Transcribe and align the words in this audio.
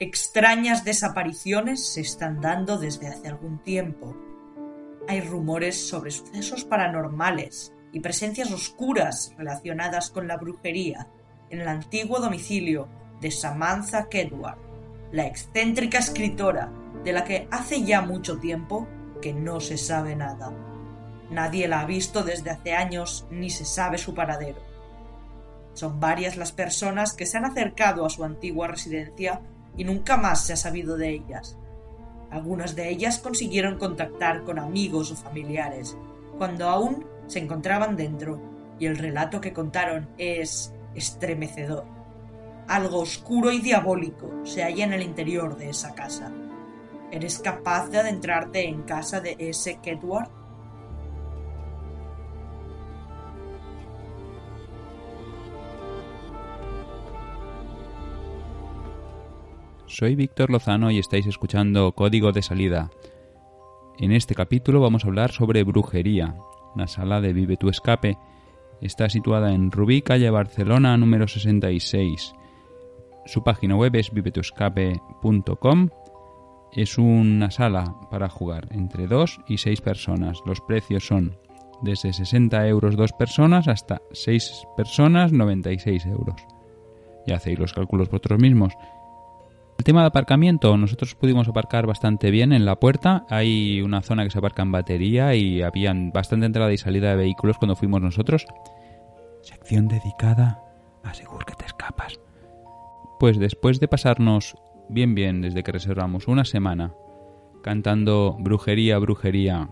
Extrañas 0.00 0.84
desapariciones 0.84 1.92
se 1.92 2.02
están 2.02 2.40
dando 2.40 2.78
desde 2.78 3.08
hace 3.08 3.26
algún 3.26 3.58
tiempo. 3.58 4.16
Hay 5.08 5.20
rumores 5.22 5.88
sobre 5.88 6.12
sucesos 6.12 6.64
paranormales 6.64 7.72
y 7.92 7.98
presencias 7.98 8.52
oscuras 8.52 9.34
relacionadas 9.36 10.10
con 10.10 10.28
la 10.28 10.36
brujería 10.36 11.08
en 11.50 11.62
el 11.62 11.66
antiguo 11.66 12.20
domicilio 12.20 12.86
de 13.20 13.32
Samantha 13.32 14.08
Kedward, 14.08 14.58
la 15.10 15.26
excéntrica 15.26 15.98
escritora 15.98 16.72
de 17.02 17.12
la 17.12 17.24
que 17.24 17.48
hace 17.50 17.82
ya 17.82 18.00
mucho 18.00 18.38
tiempo 18.38 18.86
que 19.20 19.32
no 19.32 19.58
se 19.58 19.76
sabe 19.76 20.14
nada. 20.14 20.52
Nadie 21.28 21.66
la 21.66 21.80
ha 21.80 21.86
visto 21.86 22.22
desde 22.22 22.50
hace 22.50 22.72
años 22.72 23.26
ni 23.32 23.50
se 23.50 23.64
sabe 23.64 23.98
su 23.98 24.14
paradero. 24.14 24.62
Son 25.72 25.98
varias 25.98 26.36
las 26.36 26.52
personas 26.52 27.14
que 27.14 27.26
se 27.26 27.36
han 27.36 27.46
acercado 27.46 28.06
a 28.06 28.10
su 28.10 28.22
antigua 28.22 28.68
residencia 28.68 29.40
y 29.78 29.84
nunca 29.84 30.18
más 30.18 30.44
se 30.44 30.52
ha 30.52 30.56
sabido 30.56 30.98
de 30.98 31.08
ellas. 31.10 31.56
Algunas 32.30 32.76
de 32.76 32.90
ellas 32.90 33.20
consiguieron 33.20 33.78
contactar 33.78 34.44
con 34.44 34.58
amigos 34.58 35.10
o 35.10 35.16
familiares, 35.16 35.96
cuando 36.36 36.68
aún 36.68 37.06
se 37.26 37.38
encontraban 37.38 37.96
dentro, 37.96 38.38
y 38.78 38.86
el 38.86 38.98
relato 38.98 39.40
que 39.40 39.52
contaron 39.52 40.08
es 40.18 40.74
estremecedor. 40.94 41.84
Algo 42.66 42.98
oscuro 43.00 43.50
y 43.50 43.60
diabólico 43.60 44.30
se 44.44 44.62
halla 44.62 44.84
en 44.84 44.92
el 44.92 45.02
interior 45.02 45.56
de 45.56 45.70
esa 45.70 45.94
casa. 45.94 46.30
¿Eres 47.10 47.38
capaz 47.38 47.88
de 47.88 47.98
adentrarte 47.98 48.68
en 48.68 48.82
casa 48.82 49.20
de 49.20 49.36
ese 49.38 49.76
Kedward? 49.76 50.37
Soy 59.88 60.14
Víctor 60.16 60.50
Lozano 60.50 60.90
y 60.90 60.98
estáis 60.98 61.26
escuchando 61.26 61.92
Código 61.92 62.30
de 62.30 62.42
Salida. 62.42 62.90
En 63.98 64.12
este 64.12 64.34
capítulo 64.34 64.82
vamos 64.82 65.04
a 65.04 65.08
hablar 65.08 65.32
sobre 65.32 65.64
brujería. 65.64 66.36
La 66.76 66.86
sala 66.86 67.22
de 67.22 67.32
Vive 67.32 67.56
tu 67.56 67.70
Escape 67.70 68.18
está 68.82 69.08
situada 69.08 69.54
en 69.54 69.70
Rubí, 69.70 70.02
calle 70.02 70.28
Barcelona, 70.28 70.94
número 70.98 71.26
66. 71.26 72.34
Su 73.24 73.42
página 73.42 73.76
web 73.76 73.96
es 73.96 74.12
vivetuescape.com. 74.12 75.88
Es 76.76 76.98
una 76.98 77.50
sala 77.50 77.96
para 78.10 78.28
jugar 78.28 78.68
entre 78.72 79.06
2 79.06 79.40
y 79.48 79.56
6 79.56 79.80
personas. 79.80 80.38
Los 80.44 80.60
precios 80.60 81.06
son 81.06 81.38
desde 81.80 82.12
60 82.12 82.68
euros 82.68 82.94
dos 82.94 83.14
personas 83.14 83.68
hasta 83.68 84.02
6 84.12 84.66
personas 84.76 85.32
96 85.32 86.04
euros. 86.06 86.36
Ya 87.26 87.36
hacéis 87.36 87.58
los 87.58 87.72
cálculos 87.72 88.08
vosotros 88.08 88.38
mismos. 88.38 88.74
El 89.78 89.84
tema 89.84 90.00
de 90.00 90.08
aparcamiento, 90.08 90.76
nosotros 90.76 91.14
pudimos 91.14 91.48
aparcar 91.48 91.86
bastante 91.86 92.30
bien 92.32 92.52
en 92.52 92.64
la 92.64 92.76
puerta. 92.76 93.24
Hay 93.30 93.80
una 93.80 94.02
zona 94.02 94.24
que 94.24 94.30
se 94.30 94.38
aparca 94.38 94.62
en 94.62 94.72
batería 94.72 95.34
y 95.36 95.62
habían 95.62 96.10
bastante 96.10 96.46
entrada 96.46 96.72
y 96.72 96.76
salida 96.76 97.10
de 97.10 97.16
vehículos 97.16 97.58
cuando 97.58 97.76
fuimos 97.76 98.02
nosotros. 98.02 98.44
Sección 99.40 99.86
dedicada 99.86 100.60
a 101.04 101.14
Seguro 101.14 101.46
que 101.46 101.54
te 101.54 101.64
escapas. 101.64 102.20
Pues 103.20 103.38
después 103.38 103.78
de 103.78 103.88
pasarnos 103.88 104.56
bien 104.88 105.14
bien 105.14 105.40
desde 105.40 105.62
que 105.62 105.72
reservamos 105.72 106.26
una 106.26 106.44
semana 106.44 106.92
cantando 107.62 108.36
brujería, 108.38 108.98
brujería 108.98 109.70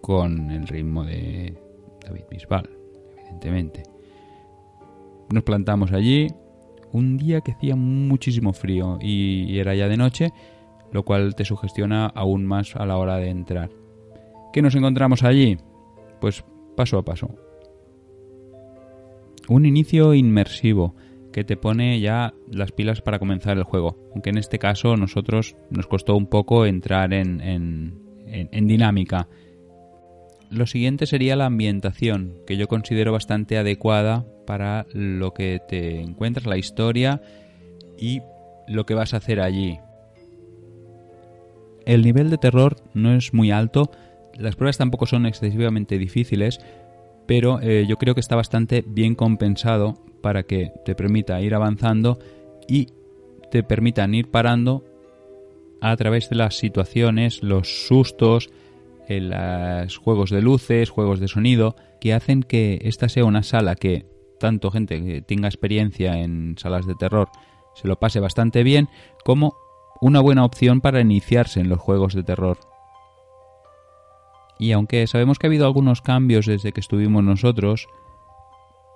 con 0.00 0.50
el 0.50 0.66
ritmo 0.66 1.04
de 1.04 1.56
David 2.04 2.24
Bisbal, 2.30 2.68
evidentemente. 3.16 3.84
Nos 5.32 5.44
plantamos 5.44 5.92
allí, 5.92 6.28
un 6.94 7.16
día 7.18 7.40
que 7.40 7.52
hacía 7.52 7.74
muchísimo 7.74 8.52
frío 8.52 8.98
y, 9.00 9.58
era 9.58 9.74
ya 9.74 9.88
de 9.88 9.96
noche, 9.96 10.32
lo 10.92 11.04
cual 11.04 11.34
te 11.34 11.44
sugestiona 11.44 12.06
aún 12.06 12.46
más 12.46 12.76
a 12.76 12.86
la 12.86 12.96
hora 12.96 13.16
de 13.16 13.30
entrar. 13.30 13.68
¿Qué 14.52 14.62
nos 14.62 14.76
encontramos 14.76 15.24
allí? 15.24 15.58
Pues 16.20 16.44
paso 16.76 16.96
a 16.96 17.04
paso. 17.04 17.34
Un 19.48 19.66
inicio 19.66 20.14
inmersivo 20.14 20.94
que 21.32 21.42
te 21.42 21.56
pone 21.56 21.98
ya 21.98 22.32
las 22.48 22.70
pilas 22.70 23.02
para 23.02 23.18
comenzar 23.18 23.58
el 23.58 23.64
juego, 23.64 23.98
aunque 24.12 24.30
en 24.30 24.38
este 24.38 24.60
caso 24.60 24.96
nosotros 24.96 25.56
nos 25.70 25.88
costó 25.88 26.16
un 26.16 26.26
poco 26.26 26.64
entrar 26.64 27.12
en, 27.12 27.40
en 27.40 28.66
dinámica. 28.68 29.26
Lo 30.48 30.66
siguiente 30.66 31.06
sería 31.06 31.34
la 31.34 31.46
ambientación, 31.46 32.36
que 32.46 32.56
yo 32.56 32.68
considero 32.68 33.10
bastante 33.10 33.58
adecuada 33.58 34.24
para 34.46 34.86
lo 34.92 35.32
que 35.32 35.60
te 35.68 36.00
encuentras, 36.00 36.46
la 36.46 36.58
historia 36.58 37.20
y 37.98 38.20
lo 38.68 38.86
que 38.86 38.94
vas 38.94 39.14
a 39.14 39.18
hacer 39.18 39.40
allí. 39.40 39.78
El 41.86 42.02
nivel 42.02 42.30
de 42.30 42.38
terror 42.38 42.76
no 42.94 43.14
es 43.14 43.34
muy 43.34 43.50
alto, 43.50 43.90
las 44.38 44.56
pruebas 44.56 44.78
tampoco 44.78 45.06
son 45.06 45.26
excesivamente 45.26 45.98
difíciles, 45.98 46.58
pero 47.26 47.60
eh, 47.60 47.86
yo 47.88 47.96
creo 47.96 48.14
que 48.14 48.20
está 48.20 48.36
bastante 48.36 48.84
bien 48.86 49.14
compensado 49.14 49.94
para 50.22 50.44
que 50.44 50.72
te 50.84 50.94
permita 50.94 51.40
ir 51.40 51.54
avanzando 51.54 52.18
y 52.66 52.88
te 53.50 53.62
permitan 53.62 54.14
ir 54.14 54.30
parando 54.30 54.84
a 55.80 55.96
través 55.96 56.30
de 56.30 56.36
las 56.36 56.56
situaciones, 56.56 57.42
los 57.42 57.86
sustos, 57.86 58.50
eh, 59.08 59.20
los 59.20 59.98
juegos 59.98 60.30
de 60.30 60.40
luces, 60.40 60.88
juegos 60.88 61.20
de 61.20 61.28
sonido, 61.28 61.76
que 62.00 62.14
hacen 62.14 62.42
que 62.42 62.80
esta 62.82 63.08
sea 63.08 63.24
una 63.24 63.42
sala 63.42 63.74
que 63.74 64.06
tanto 64.38 64.70
gente 64.70 65.02
que 65.02 65.22
tenga 65.22 65.48
experiencia 65.48 66.18
en 66.18 66.56
salas 66.58 66.86
de 66.86 66.94
terror 66.94 67.28
se 67.74 67.88
lo 67.88 67.98
pase 67.98 68.20
bastante 68.20 68.62
bien, 68.62 68.88
como 69.24 69.56
una 70.00 70.20
buena 70.20 70.44
opción 70.44 70.80
para 70.80 71.00
iniciarse 71.00 71.60
en 71.60 71.68
los 71.68 71.80
juegos 71.80 72.14
de 72.14 72.22
terror. 72.22 72.58
Y 74.58 74.72
aunque 74.72 75.06
sabemos 75.06 75.38
que 75.38 75.46
ha 75.46 75.48
habido 75.48 75.66
algunos 75.66 76.00
cambios 76.00 76.46
desde 76.46 76.72
que 76.72 76.80
estuvimos 76.80 77.24
nosotros, 77.24 77.88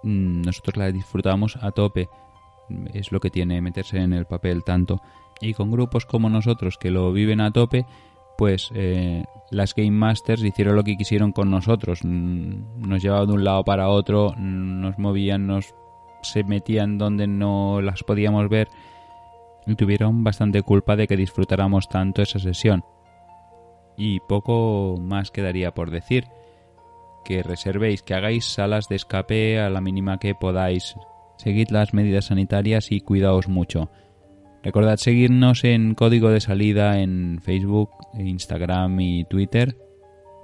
mm, 0.05 0.43
nosotros 0.43 0.77
la 0.77 0.93
disfrutamos 0.93 1.57
a 1.61 1.73
tope. 1.73 2.09
Es 2.95 3.11
lo 3.11 3.21
que 3.21 3.31
tiene 3.31 3.61
meterse 3.61 3.99
en 3.99 4.13
el 4.13 4.27
papel 4.27 4.63
tanto. 4.63 5.01
Y 5.41 5.55
con 5.55 5.71
grupos 5.71 6.07
como 6.07 6.31
nosotros 6.31 6.79
que 6.79 6.91
lo 6.91 7.13
viven 7.13 7.41
a 7.41 7.51
tope, 7.51 7.87
pues 8.39 8.71
eh, 8.73 9.25
las 9.51 9.75
Game 9.75 9.91
Masters 9.91 10.45
hicieron 10.45 10.77
lo 10.77 10.85
que 10.85 10.97
quisieron 10.97 11.33
con 11.33 11.51
nosotros. 11.51 12.05
Nos 12.05 13.03
llevaban 13.03 13.27
de 13.27 13.33
un 13.33 13.43
lado 13.43 13.65
para 13.65 13.89
otro, 13.89 14.33
nos 14.37 14.97
movían, 14.97 15.49
nos 15.49 15.75
se 16.23 16.45
metían 16.45 16.99
donde 16.99 17.27
no 17.27 17.81
las 17.83 18.05
podíamos 18.05 18.49
ver 18.49 18.69
y 19.67 19.75
tuvieron 19.75 20.23
bastante 20.23 20.63
culpa 20.63 20.95
de 20.95 21.09
que 21.09 21.17
disfrutáramos 21.17 21.89
tanto 21.89 22.23
esa 22.23 22.39
sesión. 22.39 22.85
Y 23.97 24.21
poco 24.21 24.97
más 25.01 25.33
quedaría 25.33 25.73
por 25.75 25.91
decir. 25.91 26.29
Que 27.25 27.43
reservéis, 27.43 28.03
que 28.03 28.15
hagáis 28.15 28.45
salas 28.45 28.89
de 28.89 28.95
escape 28.95 29.59
a 29.59 29.69
la 29.69 29.81
mínima 29.81 30.19
que 30.19 30.37
podáis. 30.37 30.95
Seguid 31.39 31.71
las 31.71 31.93
medidas 31.93 32.27
sanitarias 32.27 32.93
y 32.93 33.01
cuidaos 33.01 33.49
mucho. 33.49 33.91
Recordad 34.69 34.99
seguirnos 34.99 35.65
en 35.65 35.95
Código 35.95 36.29
de 36.29 36.43
Salida 36.43 37.01
en 37.01 37.41
Facebook, 37.43 37.89
Instagram 38.19 39.01
y 39.01 39.25
Twitter 39.25 39.79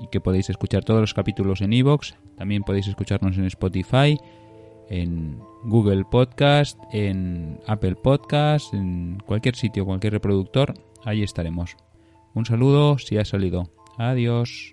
y 0.01 0.07
que 0.07 0.19
podéis 0.19 0.49
escuchar 0.49 0.83
todos 0.83 1.03
los 1.03 1.13
capítulos 1.13 1.61
en 1.61 1.75
iVoox. 1.75 2.15
También 2.39 2.63
podéis 2.63 2.89
escucharnos 2.89 3.37
en 3.37 3.45
Spotify, 3.45 4.19
en 4.89 5.39
Google 5.65 6.07
Podcast, 6.11 6.79
en 6.91 7.61
Apple 7.67 7.97
Podcast, 7.97 8.73
en 8.73 9.19
cualquier 9.27 9.57
sitio, 9.57 9.85
cualquier 9.85 10.15
reproductor. 10.15 10.73
Ahí 11.05 11.23
estaremos. 11.23 11.77
Un 12.33 12.47
saludo 12.47 12.97
si 12.97 13.19
ha 13.19 13.27
salido. 13.27 13.75
Adiós. 13.99 14.73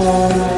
home. 0.00 0.49